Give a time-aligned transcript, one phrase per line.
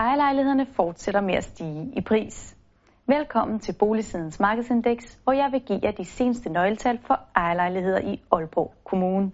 [0.00, 2.56] Ejerlejlighederne fortsætter med at stige i pris.
[3.06, 8.22] Velkommen til Boligsidens markedsindeks, hvor jeg vil give jer de seneste nøgletal for ejerlejligheder i
[8.32, 9.32] Aalborg Kommune.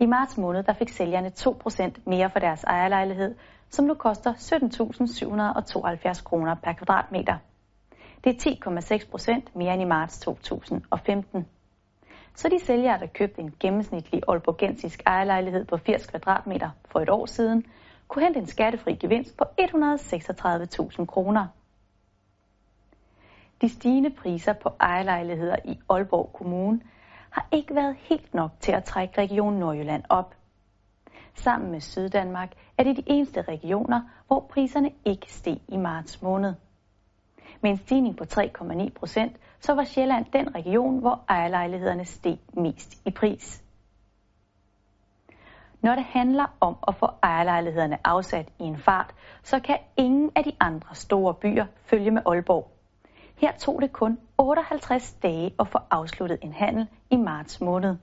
[0.00, 3.34] I marts måned der fik sælgerne 2% mere for deres ejerlejlighed,
[3.70, 7.36] som nu koster 17.772 kroner per kvadratmeter.
[8.24, 8.50] Det er
[9.48, 11.46] 10,6% mere end i marts 2015.
[12.34, 17.26] Så de sælgere, der købte en gennemsnitlig aalborgensisk ejerlejlighed på 80 kvadratmeter for et år
[17.26, 17.64] siden,
[18.08, 21.46] kunne hente en skattefri gevinst på 136.000 kroner.
[23.60, 26.80] De stigende priser på ejerlejligheder i Aalborg Kommune
[27.30, 30.34] har ikke været helt nok til at trække Region Nordjylland op.
[31.34, 36.54] Sammen med Syddanmark er det de eneste regioner, hvor priserne ikke steg i marts måned.
[37.60, 43.06] Med en stigning på 3,9 procent, så var Sjælland den region, hvor ejerlejlighederne steg mest
[43.06, 43.63] i pris.
[45.84, 50.44] Når det handler om at få ejerlejlighederne afsat i en fart, så kan ingen af
[50.44, 52.70] de andre store byer følge med Aalborg.
[53.36, 57.96] Her tog det kun 58 dage at få afsluttet en handel i marts måned.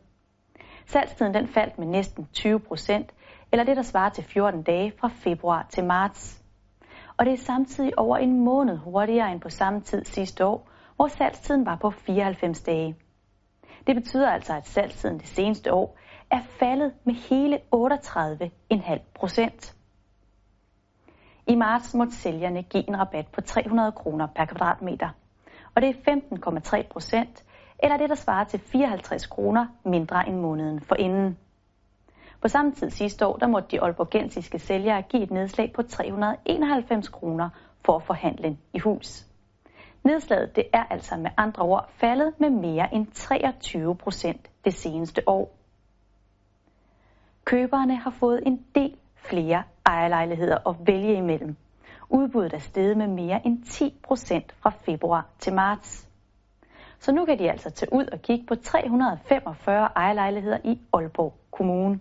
[0.85, 3.11] Salgstiden den faldt med næsten 20 procent,
[3.51, 6.43] eller det der svarer til 14 dage fra februar til marts.
[7.17, 11.07] Og det er samtidig over en måned hurtigere end på samme tid sidste år, hvor
[11.07, 12.95] salgstiden var på 94 dage.
[13.87, 15.97] Det betyder altså, at salgstiden det seneste år
[16.31, 19.75] er faldet med hele 38,5 procent.
[21.47, 25.09] I marts måtte sælgerne give en rabat på 300 kroner per kvadratmeter.
[25.75, 26.15] Og det er
[26.81, 27.43] 15,3 procent,
[27.79, 31.37] eller det der svarer til 54 kroner mindre end måneden for inden.
[32.41, 37.09] På samme tid sidste år, der måtte de olborgensiske sælgere give et nedslag på 391
[37.09, 37.49] kroner
[37.85, 39.25] for at forhandle i hus.
[40.03, 45.29] Nedslaget det er altså med andre ord faldet med mere end 23 procent det seneste
[45.29, 45.60] år.
[47.45, 51.55] Køberne har fået en del flere ejerlejligheder at vælge imellem.
[52.09, 56.07] Udbuddet er steget med mere end 10 procent fra februar til marts.
[56.99, 61.99] Så nu kan de altså tage ud og kigge på 345 ejerlejligheder i Aalborg Kommune.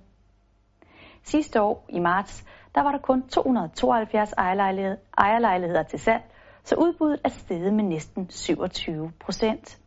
[1.23, 4.33] Sidste år i marts, der var der kun 272
[5.19, 6.23] ejerlejligheder til salg,
[6.65, 9.79] så udbuddet er steget med næsten 27 procent.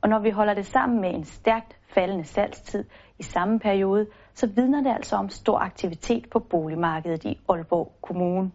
[0.00, 2.84] Og når vi holder det sammen med en stærkt faldende salgstid
[3.18, 8.50] i samme periode, så vidner det altså om stor aktivitet på boligmarkedet i Aalborg Kommune.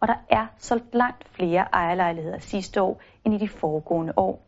[0.00, 4.42] Og der er solgt langt flere ejerlejligheder sidste år end i de foregående år.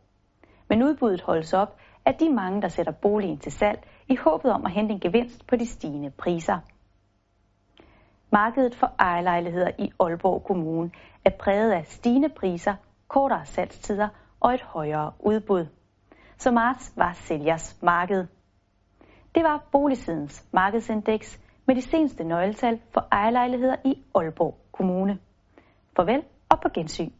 [0.68, 4.64] Men udbuddet holdes op af de mange, der sætter boligen til salg i håbet om
[4.66, 6.58] at hente en gevinst på de stigende priser.
[8.32, 10.90] Markedet for ejerlejligheder i Aalborg Kommune
[11.24, 12.74] er præget af stigende priser,
[13.08, 14.08] kortere salgstider
[14.40, 15.66] og et højere udbud.
[16.38, 18.26] Så marts var sælgers marked.
[19.38, 25.18] Det var Boligsidens markedsindeks med de seneste nøgletal for ejerlejligheder i Aalborg Kommune.
[25.96, 27.10] Farvel og på gensyn.